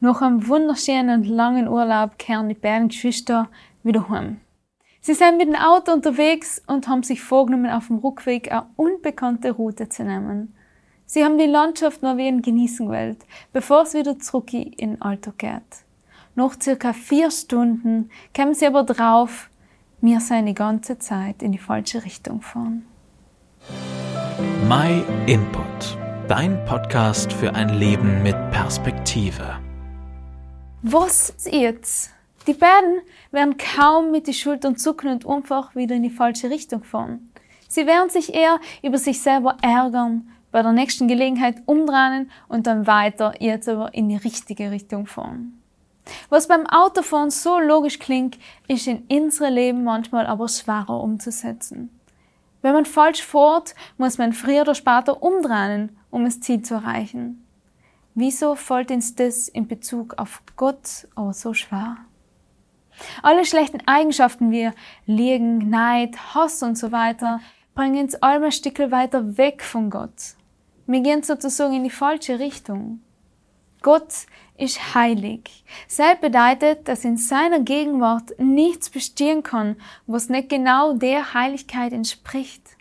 [0.00, 3.48] Nach einem wunderschönen und langen Urlaub kehren die beiden Geschwister
[3.82, 4.40] wieder heim.
[5.00, 9.52] Sie sind mit dem Auto unterwegs und haben sich vorgenommen, auf dem Rückweg eine unbekannte
[9.52, 10.54] Route zu nehmen.
[11.06, 15.84] Sie haben die Landschaft Norwegen genießen gewollt, bevor es wieder zurück in den Alltag geht.
[16.34, 19.50] Nach circa vier Stunden kämen sie aber drauf,
[20.00, 22.86] wir sind die ganze Zeit in die falsche Richtung fahren.
[24.68, 29.58] My Input, dein Podcast für ein Leben mit Perspektive.
[30.82, 32.10] Was jetzt?
[32.46, 33.00] Die beiden
[33.32, 37.32] werden kaum mit die Schultern zucken und einfach wieder in die falsche Richtung fahren.
[37.66, 42.86] Sie werden sich eher über sich selber ärgern, bei der nächsten Gelegenheit umdrehen und dann
[42.86, 45.60] weiter jetzt aber in die richtige Richtung fahren.
[46.28, 48.38] Was beim Autofahren so logisch klingt,
[48.68, 51.90] ist in unserem Leben manchmal aber schwerer umzusetzen.
[52.62, 57.44] Wenn man falsch fährt, muss man früher oder später umdrehen, um das Ziel zu erreichen.
[58.20, 61.98] Wieso fällt uns das in Bezug auf Gott aber so schwer?
[63.22, 64.72] Alle schlechten Eigenschaften wie
[65.06, 67.38] Liegen, Neid, Hass und so weiter
[67.76, 70.34] bringen uns alle ein Stück weiter weg von Gott.
[70.88, 73.02] Wir gehen sozusagen in die falsche Richtung.
[73.82, 74.12] Gott
[74.56, 75.64] ist heilig.
[75.86, 79.76] Selbst bedeutet, dass in seiner Gegenwart nichts bestehen kann,
[80.08, 82.77] was nicht genau der Heiligkeit entspricht.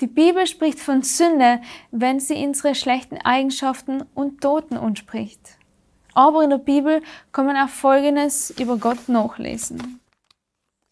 [0.00, 5.58] Die Bibel spricht von Sünde, wenn sie unsere schlechten Eigenschaften und Toten anspricht.
[6.14, 10.00] Aber in der Bibel kann man auch Folgendes über Gott nachlesen.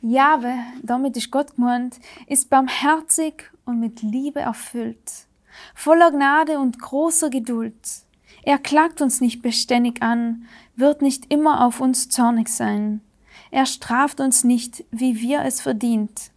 [0.00, 5.26] Jahwe, damit ist Gott gemeint, ist barmherzig und mit Liebe erfüllt
[5.74, 7.76] voller Gnade und großer Geduld.
[8.42, 13.00] Er klagt uns nicht beständig an, wird nicht immer auf uns zornig sein.
[13.50, 16.32] Er straft uns nicht, wie wir es verdient,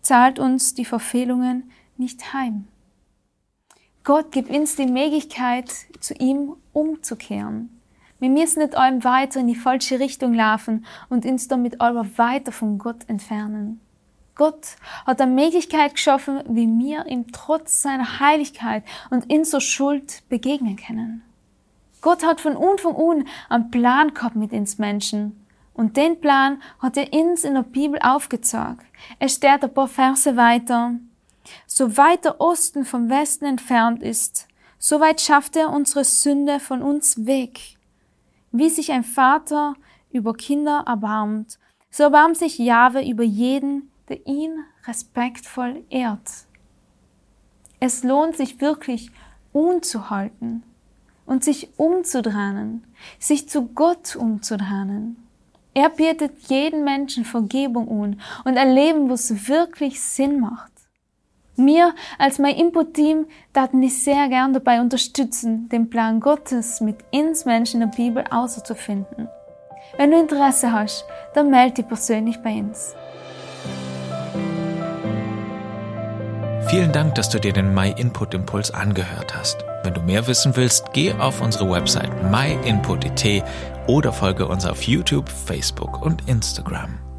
[0.00, 2.66] zahlt uns die Verfehlungen nicht heim.
[4.02, 5.70] Gott gibt uns die Möglichkeit,
[6.00, 7.80] zu ihm umzukehren.
[8.18, 12.52] Wir müssen nicht allem weiter in die falsche Richtung laufen und uns damit aber weiter
[12.52, 13.80] von Gott entfernen.
[14.34, 20.76] Gott hat eine Möglichkeit geschaffen, wie wir ihm trotz seiner Heiligkeit und so Schuld begegnen
[20.76, 21.22] können.
[22.00, 25.46] Gott hat von Anfang an einen Plan gehabt mit uns Menschen.
[25.74, 28.84] Und den Plan hat er uns in der Bibel aufgezeigt.
[29.18, 30.94] Es steht ein paar Verse weiter.
[31.66, 34.46] So weit der Osten vom Westen entfernt ist,
[34.78, 37.60] so weit schafft er unsere Sünde von uns weg.
[38.52, 39.74] Wie sich ein Vater
[40.10, 41.58] über Kinder erbarmt,
[41.90, 46.30] so erbarmt sich Jahwe über jeden, der ihn respektvoll ehrt.
[47.78, 49.10] Es lohnt sich wirklich,
[49.52, 50.62] unzuhalten
[51.26, 52.84] und sich umzudrehen,
[53.18, 55.16] sich zu Gott umzudrehen.
[55.74, 60.72] Er bietet jeden Menschen Vergebung an und ein Leben, was wirklich Sinn macht.
[61.60, 67.44] Mir als mein Input-Team daten ich sehr gern dabei unterstützen, den Plan Gottes mit uns
[67.44, 69.28] Menschen der Bibel auszufinden.
[69.98, 71.04] Wenn du Interesse hast,
[71.34, 72.94] dann melde dich persönlich bei uns.
[76.68, 79.64] Vielen Dank, dass du dir den My Input Impuls angehört hast.
[79.82, 83.44] Wenn du mehr wissen willst, geh auf unsere Website myinput.it
[83.86, 87.09] oder folge uns auf YouTube, Facebook und Instagram.